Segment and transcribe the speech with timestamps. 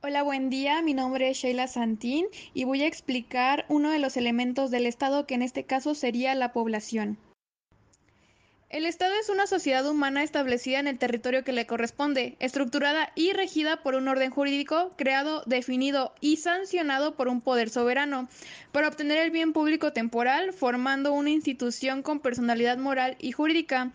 [0.00, 0.80] Hola, buen día.
[0.80, 5.26] Mi nombre es Sheila Santín y voy a explicar uno de los elementos del Estado
[5.26, 7.18] que en este caso sería la población.
[8.68, 13.32] El Estado es una sociedad humana establecida en el territorio que le corresponde, estructurada y
[13.32, 18.28] regida por un orden jurídico creado, definido y sancionado por un poder soberano,
[18.70, 23.90] para obtener el bien público temporal, formando una institución con personalidad moral y jurídica.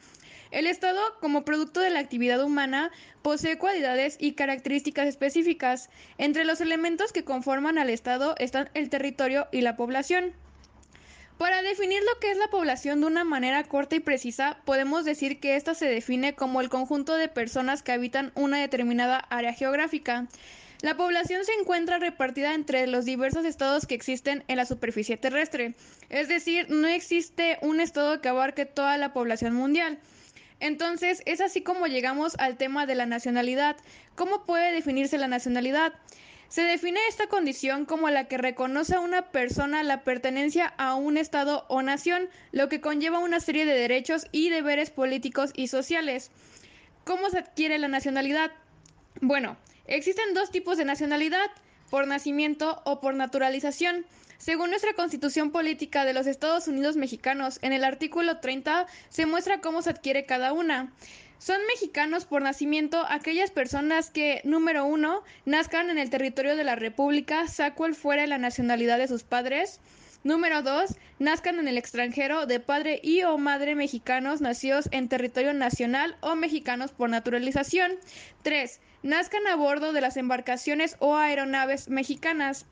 [0.54, 2.92] El Estado, como producto de la actividad humana,
[3.24, 5.90] posee cualidades y características específicas.
[6.20, 10.32] Entre los elementos que conforman al Estado están el territorio y la población.
[11.40, 15.40] Para definir lo que es la población de una manera corta y precisa, podemos decir
[15.40, 20.28] que ésta se define como el conjunto de personas que habitan una determinada área geográfica.
[20.84, 25.74] La población se encuentra repartida entre los diversos estados que existen en la superficie terrestre,
[26.10, 29.98] es decir, no existe un estado que abarque toda la población mundial.
[30.60, 33.76] Entonces, es así como llegamos al tema de la nacionalidad.
[34.16, 35.94] ¿Cómo puede definirse la nacionalidad?
[36.54, 41.18] Se define esta condición como la que reconoce a una persona la pertenencia a un
[41.18, 46.30] Estado o nación, lo que conlleva una serie de derechos y deberes políticos y sociales.
[47.06, 48.52] ¿Cómo se adquiere la nacionalidad?
[49.20, 51.50] Bueno, existen dos tipos de nacionalidad,
[51.90, 54.06] por nacimiento o por naturalización.
[54.44, 59.62] Según nuestra Constitución Política de los Estados Unidos Mexicanos, en el artículo 30 se muestra
[59.62, 60.92] cómo se adquiere cada una.
[61.38, 66.76] Son mexicanos por nacimiento aquellas personas que, número uno, nazcan en el territorio de la
[66.76, 69.80] República, saco el fuera la nacionalidad de sus padres.
[70.26, 75.54] Número dos, nazcan en el extranjero de padre y o madre mexicanos nacidos en territorio
[75.54, 77.94] nacional o mexicanos por naturalización.
[78.42, 82.66] Tres, nazcan a bordo de las embarcaciones o aeronaves mexicanas.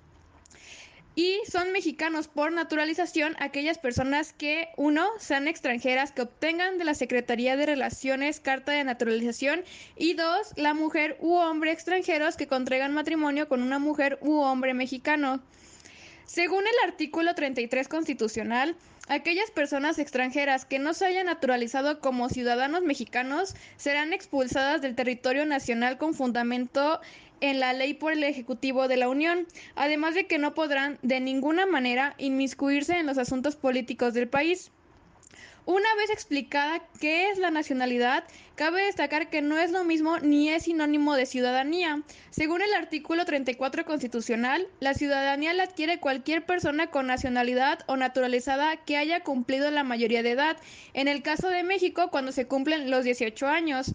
[1.13, 6.93] Y son mexicanos por naturalización aquellas personas que, uno, sean extranjeras que obtengan de la
[6.93, 9.63] Secretaría de Relaciones carta de naturalización
[9.97, 14.73] y dos, la mujer u hombre extranjeros que contraigan matrimonio con una mujer u hombre
[14.73, 15.41] mexicano.
[16.25, 18.77] Según el artículo 33 constitucional,
[19.09, 25.45] aquellas personas extranjeras que no se hayan naturalizado como ciudadanos mexicanos serán expulsadas del territorio
[25.45, 27.01] nacional con fundamento
[27.41, 31.19] en la ley por el Ejecutivo de la Unión, además de que no podrán de
[31.19, 34.71] ninguna manera inmiscuirse en los asuntos políticos del país.
[35.65, 38.23] Una vez explicada qué es la nacionalidad,
[38.55, 42.01] cabe destacar que no es lo mismo ni es sinónimo de ciudadanía.
[42.31, 48.75] Según el artículo 34 constitucional, la ciudadanía la adquiere cualquier persona con nacionalidad o naturalizada
[48.77, 50.57] que haya cumplido la mayoría de edad,
[50.93, 53.93] en el caso de México cuando se cumplen los 18 años.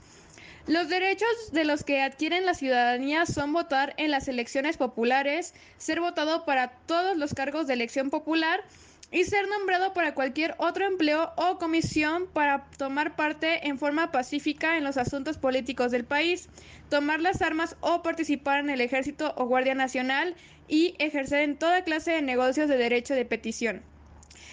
[0.66, 6.00] Los derechos de los que adquieren la ciudadanía son votar en las elecciones populares, ser
[6.00, 8.64] votado para todos los cargos de elección popular
[9.12, 14.76] y ser nombrado para cualquier otro empleo o comisión para tomar parte en forma pacífica
[14.76, 16.48] en los asuntos políticos del país,
[16.90, 20.34] tomar las armas o participar en el ejército o guardia nacional
[20.66, 23.82] y ejercer en toda clase de negocios de derecho de petición.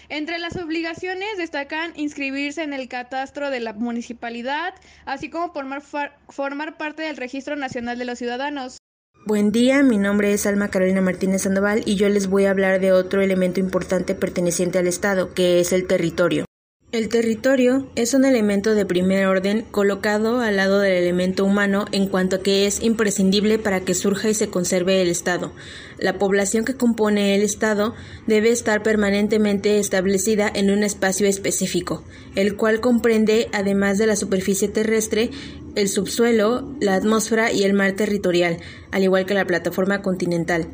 [0.08, 4.74] Entre las obligaciones destacan inscribirse en el catastro de la municipalidad,
[5.06, 5.82] así como formar,
[6.28, 8.78] formar parte del Registro Nacional de los Ciudadanos.
[9.26, 12.78] Buen día, mi nombre es Alma Carolina Martínez Sandoval y yo les voy a hablar
[12.80, 16.44] de otro elemento importante perteneciente al Estado, que es el territorio.
[16.94, 22.06] El territorio es un elemento de primer orden colocado al lado del elemento humano en
[22.06, 25.50] cuanto a que es imprescindible para que surja y se conserve el Estado.
[25.98, 27.96] La población que compone el Estado
[28.28, 32.04] debe estar permanentemente establecida en un espacio específico,
[32.36, 35.32] el cual comprende, además de la superficie terrestre,
[35.74, 38.58] el subsuelo, la atmósfera y el mar territorial,
[38.92, 40.68] al igual que la plataforma continental.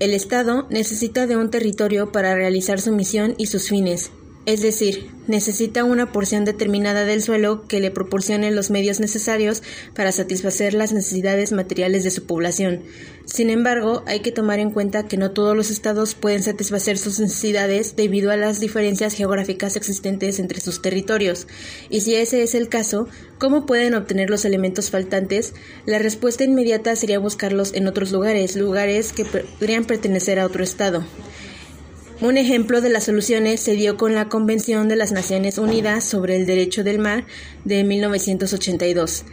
[0.00, 4.12] El Estado necesita de un territorio para realizar su misión y sus fines,
[4.48, 9.62] es decir, necesita una porción determinada del suelo que le proporcione los medios necesarios
[9.94, 12.80] para satisfacer las necesidades materiales de su población.
[13.26, 17.20] Sin embargo, hay que tomar en cuenta que no todos los estados pueden satisfacer sus
[17.20, 21.46] necesidades debido a las diferencias geográficas existentes entre sus territorios.
[21.90, 25.52] Y si ese es el caso, ¿cómo pueden obtener los elementos faltantes?
[25.84, 31.04] La respuesta inmediata sería buscarlos en otros lugares, lugares que podrían pertenecer a otro estado.
[32.20, 36.34] Un ejemplo de las soluciones se dio con la Convención de las Naciones Unidas sobre
[36.34, 37.24] el Derecho del Mar
[37.64, 39.24] de 1982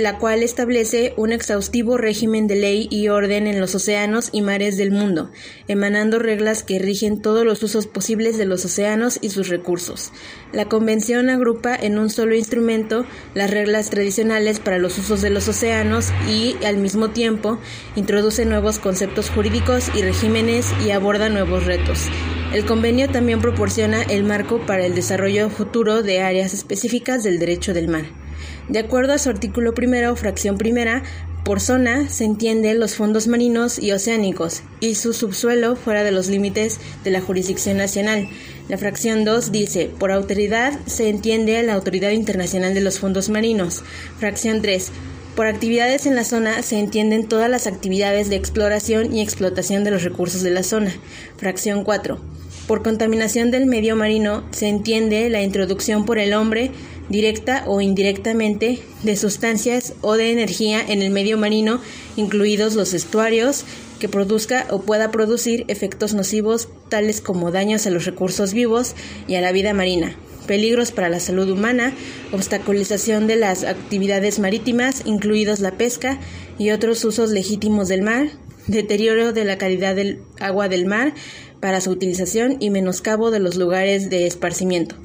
[0.00, 4.76] la cual establece un exhaustivo régimen de ley y orden en los océanos y mares
[4.76, 5.30] del mundo,
[5.68, 10.12] emanando reglas que rigen todos los usos posibles de los océanos y sus recursos.
[10.52, 15.48] La Convención agrupa en un solo instrumento las reglas tradicionales para los usos de los
[15.48, 17.58] océanos y, al mismo tiempo,
[17.94, 22.08] introduce nuevos conceptos jurídicos y regímenes y aborda nuevos retos.
[22.52, 27.74] El convenio también proporciona el marco para el desarrollo futuro de áreas específicas del derecho
[27.74, 28.25] del mar.
[28.68, 31.02] De acuerdo a su artículo primero, fracción primera,
[31.44, 36.26] Por zona se entienden los fondos marinos y oceánicos y su subsuelo fuera de los
[36.26, 38.28] límites de la jurisdicción nacional.
[38.68, 43.84] La fracción 2 dice, por autoridad se entiende la Autoridad Internacional de los Fondos Marinos.
[44.18, 44.90] Fracción 3,
[45.36, 49.92] por actividades en la zona se entienden todas las actividades de exploración y explotación de
[49.92, 50.92] los recursos de la zona.
[51.36, 52.18] Fracción 4.
[52.66, 56.72] Por contaminación del medio marino se entiende la introducción por el hombre,
[57.08, 61.80] directa o indirectamente, de sustancias o de energía en el medio marino,
[62.16, 63.64] incluidos los estuarios,
[63.98, 68.94] que produzca o pueda producir efectos nocivos tales como daños a los recursos vivos
[69.26, 70.16] y a la vida marina,
[70.46, 71.94] peligros para la salud humana,
[72.32, 76.18] obstaculización de las actividades marítimas, incluidos la pesca
[76.58, 78.28] y otros usos legítimos del mar,
[78.66, 81.14] deterioro de la calidad del agua del mar
[81.60, 84.96] para su utilización y menoscabo de los lugares de esparcimiento.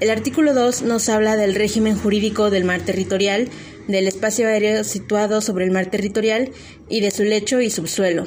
[0.00, 3.48] El artículo 2 nos habla del régimen jurídico del mar territorial,
[3.88, 6.52] del espacio aéreo situado sobre el mar territorial
[6.88, 8.24] y de su lecho y subsuelo.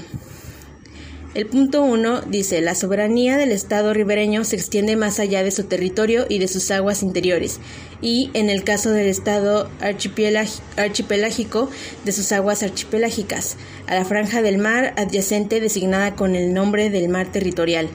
[1.34, 5.64] El punto 1 dice, la soberanía del Estado ribereño se extiende más allá de su
[5.64, 7.62] territorio y de sus aguas interiores,
[8.02, 11.70] y en el caso del Estado archipelágico,
[12.04, 13.56] de sus aguas archipelágicas,
[13.88, 17.88] a la franja del mar adyacente designada con el nombre del mar territorial.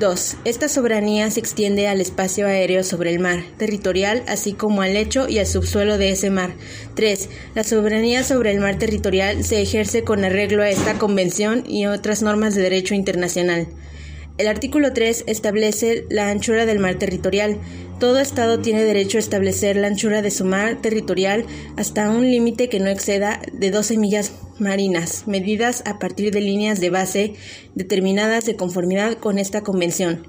[0.00, 0.38] 2.
[0.46, 5.28] Esta soberanía se extiende al espacio aéreo sobre el mar territorial, así como al lecho
[5.28, 6.54] y al subsuelo de ese mar.
[6.94, 7.28] 3.
[7.54, 12.22] La soberanía sobre el mar territorial se ejerce con arreglo a esta convención y otras
[12.22, 13.68] normas de derecho internacional.
[14.38, 17.58] El artículo 3 establece la anchura del mar territorial.
[18.00, 21.44] Todo Estado tiene derecho a establecer la anchura de su mar territorial
[21.76, 26.80] hasta un límite que no exceda de 12 millas marinas, medidas a partir de líneas
[26.80, 27.34] de base
[27.74, 30.26] determinadas de conformidad con esta convención.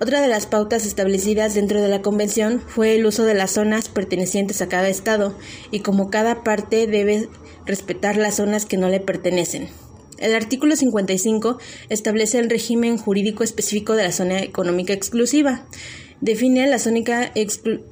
[0.00, 3.88] Otra de las pautas establecidas dentro de la Convención fue el uso de las zonas
[3.88, 5.38] pertenecientes a cada Estado
[5.70, 7.28] y como cada parte debe
[7.64, 9.68] respetar las zonas que no le pertenecen.
[10.18, 11.58] El artículo 55
[11.90, 15.64] establece el régimen jurídico específico de la zona económica exclusiva.
[16.24, 16.78] Define la,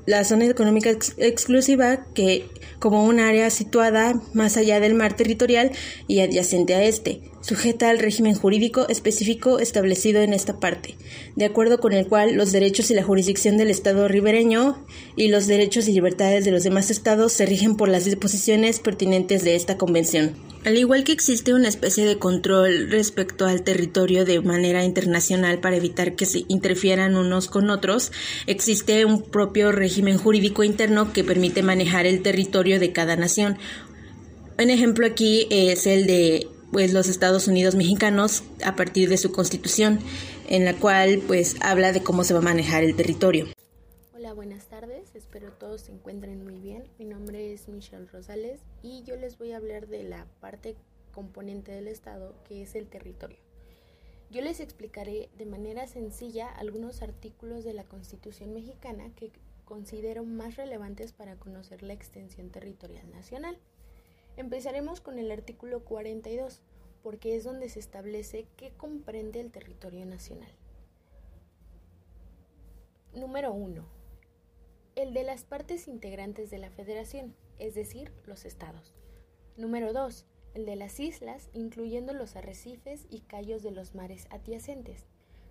[0.06, 0.88] la zona económica
[1.18, 2.46] exclusiva que
[2.78, 5.70] como un área situada más allá del mar territorial
[6.08, 10.96] y adyacente a este sujeta al régimen jurídico específico establecido en esta parte,
[11.36, 14.84] de acuerdo con el cual los derechos y la jurisdicción del Estado ribereño
[15.16, 19.44] y los derechos y libertades de los demás estados se rigen por las disposiciones pertinentes
[19.44, 20.32] de esta convención.
[20.64, 25.76] Al igual que existe una especie de control respecto al territorio de manera internacional para
[25.76, 28.12] evitar que se interfieran unos con otros,
[28.46, 33.58] existe un propio régimen jurídico interno que permite manejar el territorio de cada nación.
[34.56, 39.30] Un ejemplo aquí es el de pues los Estados Unidos mexicanos a partir de su
[39.30, 40.00] constitución,
[40.48, 43.46] en la cual pues habla de cómo se va a manejar el territorio.
[44.14, 46.84] Hola, buenas tardes, espero todos se encuentren muy bien.
[46.98, 50.74] Mi nombre es Michelle Rosales y yo les voy a hablar de la parte
[51.12, 53.38] componente del Estado que es el territorio.
[54.30, 59.30] Yo les explicaré de manera sencilla algunos artículos de la Constitución mexicana que
[59.66, 63.58] considero más relevantes para conocer la extensión territorial nacional.
[64.36, 66.62] Empezaremos con el artículo 42,
[67.02, 70.50] porque es donde se establece qué comprende el territorio nacional.
[73.14, 73.84] Número 1.
[74.94, 78.94] El de las partes integrantes de la federación, es decir, los estados.
[79.58, 80.24] Número 2.
[80.54, 85.06] El de las islas, incluyendo los arrecifes y callos de los mares adyacentes.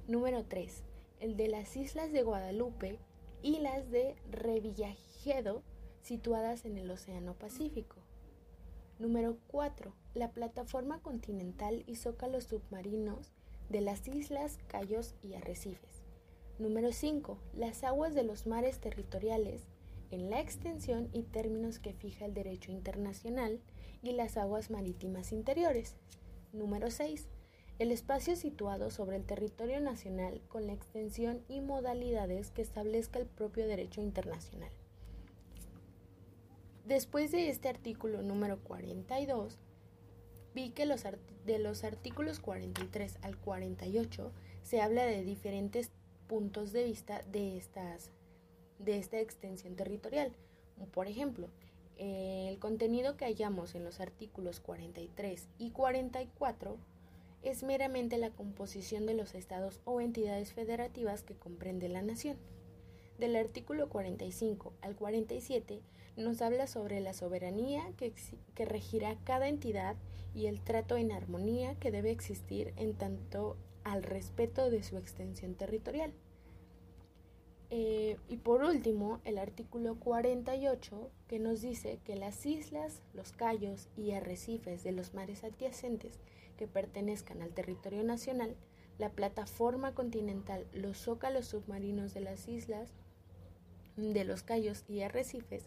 [0.08, 0.84] Número 3.
[1.20, 2.98] El de las islas de Guadalupe
[3.44, 5.62] y las de Revillagigedo,
[6.02, 7.98] situadas en el Océano Pacífico.
[9.02, 9.96] Número 4.
[10.14, 13.32] La plataforma continental y zócalos submarinos
[13.68, 16.04] de las islas, cayos y arrecifes.
[16.60, 17.40] Número 5.
[17.56, 19.64] Las aguas de los mares territoriales
[20.12, 23.60] en la extensión y términos que fija el derecho internacional
[24.04, 25.96] y las aguas marítimas interiores.
[26.54, 27.28] Número 6.
[27.80, 33.26] El espacio situado sobre el territorio nacional con la extensión y modalidades que establezca el
[33.26, 34.70] propio derecho internacional.
[36.92, 39.58] Después de este artículo número 42,
[40.54, 41.06] vi que los
[41.46, 45.90] de los artículos 43 al 48 se habla de diferentes
[46.28, 48.12] puntos de vista de, estas,
[48.78, 50.34] de esta extensión territorial.
[50.94, 51.48] Por ejemplo,
[51.98, 56.76] el contenido que hallamos en los artículos 43 y 44
[57.42, 62.36] es meramente la composición de los estados o entidades federativas que comprende la nación.
[63.22, 65.80] Del artículo 45 al 47
[66.18, 68.16] nos habla sobre la soberanía que,
[68.66, 69.96] regirá cada entidad
[70.34, 75.54] y el trato en armonía que debe existir en tanto al respeto de su extensión
[75.54, 76.12] territorial.
[77.70, 83.88] Eh, y por último, el artículo 48 que nos dice que las islas, los cayos
[83.96, 86.18] y arrecifes de los mares adyacentes
[86.58, 88.56] que pertenezcan al territorio nacional,
[88.98, 92.96] la plataforma continental, los zócalos submarinos de las islas,
[93.96, 95.66] de los cayos y arrecifes,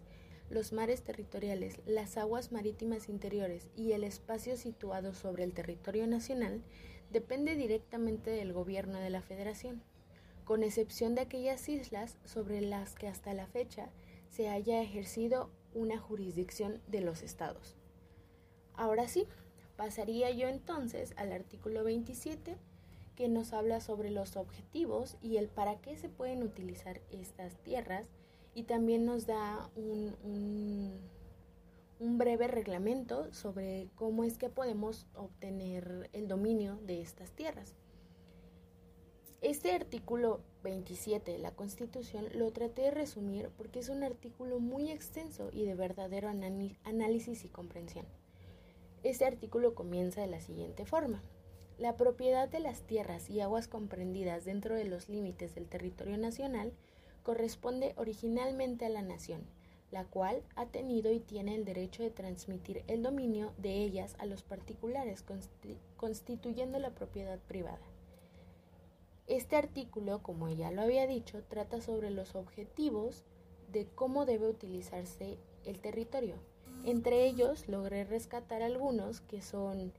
[0.51, 6.63] los mares territoriales, las aguas marítimas interiores y el espacio situado sobre el territorio nacional
[7.11, 9.83] depende directamente del gobierno de la Federación
[10.45, 13.89] con excepción de aquellas islas sobre las que hasta la fecha
[14.29, 17.77] se haya ejercido una jurisdicción de los estados.
[18.75, 19.27] Ahora sí,
[19.77, 22.57] pasaría yo entonces al artículo 27
[23.15, 28.09] que nos habla sobre los objetivos y el para qué se pueden utilizar estas tierras
[28.55, 30.15] y también nos da un,
[32.01, 37.75] un, breve reglamento sobre cómo es que podemos obtener el dominio de estas tierras.
[39.41, 44.91] Este artículo 27 de la Constitución lo traté de resumir porque es un artículo muy
[44.91, 48.07] extenso y de verdadero análisis y comprensión.
[49.03, 51.23] Este artículo comienza de la siguiente forma.
[51.79, 56.73] La propiedad de las tierras y aguas comprendidas dentro de los límites del territorio nacional
[57.25, 59.43] corresponde originalmente a la nación,
[59.91, 64.27] la cual ha tenido y tiene el derecho de transmitir el dominio de ellas a
[64.27, 65.25] los particulares,
[65.97, 67.87] constituyendo la propiedad privada.
[69.27, 73.25] Este artículo, como ya lo había dicho, trata sobre los objetivos
[73.73, 76.37] de cómo debe utilizarse el territorio.
[76.85, 79.93] Entre ellos logré rescatar algunos que son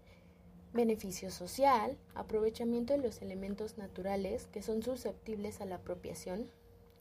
[0.76, 6.50] beneficio social, aprovechamiento de los elementos naturales que son susceptibles a la apropiación,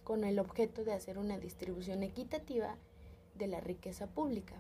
[0.05, 2.77] con el objeto de hacer una distribución equitativa
[3.35, 4.55] de la riqueza pública,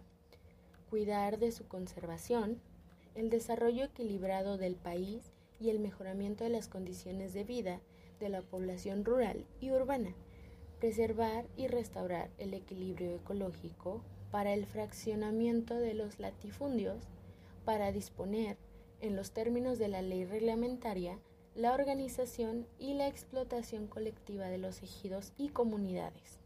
[0.91, 2.61] cuidar de su conservación,
[3.15, 5.31] el desarrollo equilibrado del país
[5.61, 7.81] y el mejoramiento de las condiciones de vida
[8.19, 10.13] de la población rural y urbana,
[10.81, 14.03] preservar y restaurar el equilibrio ecológico
[14.33, 17.05] para el fraccionamiento de los latifundios,
[17.65, 18.57] para disponer,
[19.05, 21.19] en los términos de la ley reglamentaria,
[21.55, 26.41] la organización y la explotación colectiva de los ejidos y comunidades,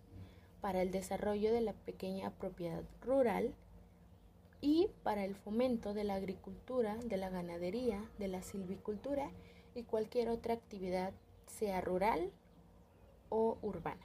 [0.60, 3.54] para el desarrollo de la pequeña propiedad rural,
[4.60, 9.30] y para el fomento de la agricultura, de la ganadería, de la silvicultura
[9.76, 11.12] y cualquier otra actividad,
[11.46, 12.32] sea rural
[13.28, 14.04] o urbana.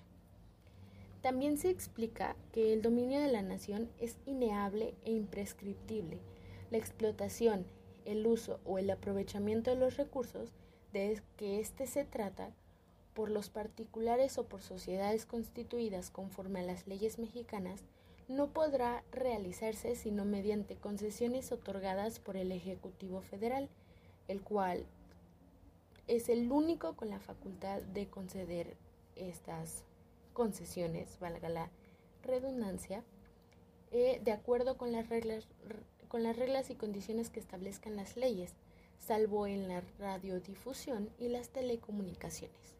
[1.23, 6.19] También se explica que el dominio de la nación es ineable e imprescriptible.
[6.69, 7.65] La explotación,
[8.05, 10.51] el uso o el aprovechamiento de los recursos
[10.91, 12.51] de que éste se trata
[13.13, 17.83] por los particulares o por sociedades constituidas conforme a las leyes mexicanas
[18.27, 23.69] no podrá realizarse sino mediante concesiones otorgadas por el Ejecutivo Federal,
[24.27, 24.85] el cual
[26.07, 28.75] es el único con la facultad de conceder
[29.15, 29.83] estas
[30.33, 31.69] concesiones, valga la
[32.23, 33.03] redundancia,
[33.91, 35.47] eh, de acuerdo con las reglas
[36.13, 38.53] con las reglas y condiciones que establezcan las leyes,
[38.99, 42.75] salvo en la radiodifusión y las telecomunicaciones.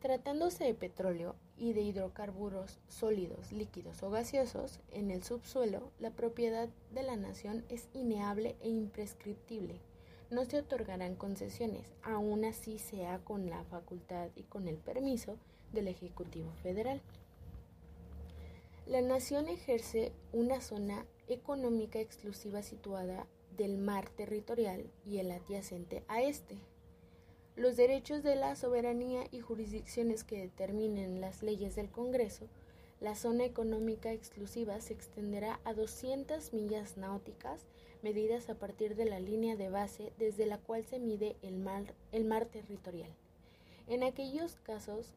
[0.00, 6.68] Tratándose de petróleo y de hidrocarburos sólidos, líquidos o gaseosos en el subsuelo, la propiedad
[6.90, 9.80] de la nación es ineable e imprescriptible.
[10.28, 15.36] No se otorgarán concesiones, aun así sea con la facultad y con el permiso
[15.72, 17.00] del Ejecutivo Federal.
[18.88, 26.22] La nación ejerce una zona económica exclusiva situada del mar territorial y el adyacente a
[26.22, 26.56] este,
[27.54, 32.46] los derechos de la soberanía y jurisdicciones que determinen las leyes del Congreso,
[32.98, 37.66] la zona económica exclusiva se extenderá a 200 millas náuticas
[38.02, 41.94] medidas a partir de la línea de base desde la cual se mide el mar,
[42.10, 43.10] el mar territorial.
[43.86, 45.12] En aquellos casos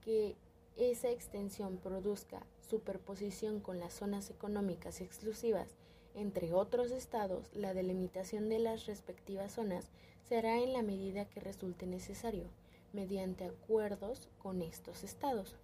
[0.00, 0.36] que
[0.80, 5.76] esa extensión produzca superposición con las zonas económicas exclusivas
[6.14, 9.90] entre otros estados, la delimitación de las respectivas zonas
[10.28, 12.44] será en la medida que resulte necesario,
[12.92, 15.56] mediante acuerdos con estos estados.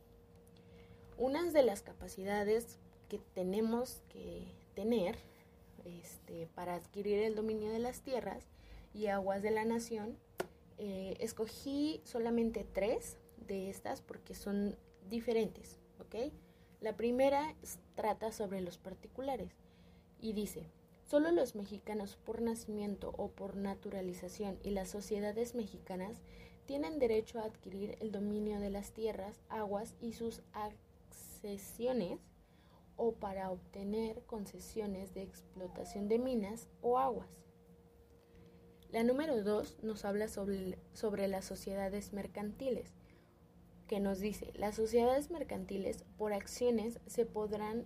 [1.18, 5.16] Unas de las capacidades que tenemos que tener
[5.84, 8.44] este, para adquirir el dominio de las tierras
[8.94, 10.16] y aguas de la nación,
[10.78, 13.16] eh, escogí solamente tres
[13.48, 14.76] de estas porque son
[15.08, 15.78] diferentes,
[16.80, 17.54] La primera
[17.94, 19.52] trata sobre los particulares
[20.20, 20.70] y dice,
[21.06, 26.20] Solo los mexicanos por nacimiento o por naturalización y las sociedades mexicanas
[26.66, 32.18] tienen derecho a adquirir el dominio de las tierras, aguas y sus accesiones
[32.96, 37.28] o para obtener concesiones de explotación de minas o aguas.
[38.90, 42.95] La número dos nos habla sobre, sobre las sociedades mercantiles
[43.86, 47.84] que nos dice, las sociedades mercantiles por acciones se podrán,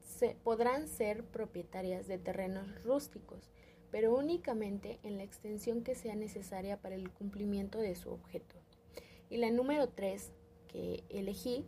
[0.00, 3.50] se podrán ser propietarias de terrenos rústicos,
[3.90, 8.56] pero únicamente en la extensión que sea necesaria para el cumplimiento de su objeto.
[9.30, 10.32] Y la número 3
[10.68, 11.64] que elegí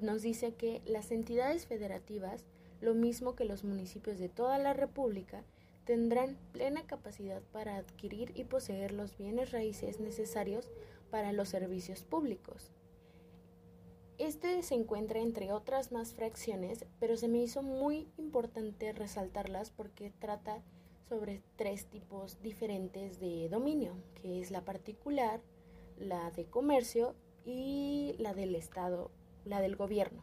[0.00, 2.44] nos dice que las entidades federativas,
[2.80, 5.44] lo mismo que los municipios de toda la República,
[5.84, 10.70] tendrán plena capacidad para adquirir y poseer los bienes raíces necesarios
[11.10, 12.70] para los servicios públicos.
[14.18, 20.10] Este se encuentra entre otras más fracciones, pero se me hizo muy importante resaltarlas porque
[20.10, 20.62] trata
[21.08, 25.40] sobre tres tipos diferentes de dominio, que es la particular,
[25.96, 29.10] la de comercio y la del Estado,
[29.44, 30.22] la del gobierno.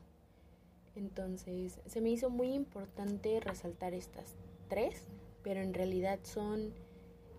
[0.96, 4.36] Entonces, se me hizo muy importante resaltar estas
[4.68, 5.08] tres
[5.46, 6.74] pero en realidad son,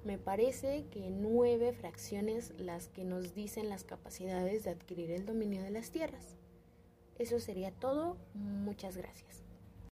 [0.04, 5.60] me parece que nueve fracciones las que nos dicen las capacidades de adquirir el dominio
[5.64, 6.36] de las tierras.
[7.18, 8.16] Eso sería todo.
[8.34, 9.45] Muchas gracias.